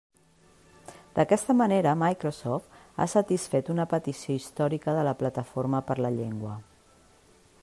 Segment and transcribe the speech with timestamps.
[1.17, 6.61] D'aquesta manera Microsoft ha satisfet una petició històrica de la Plataforma per la Llengua.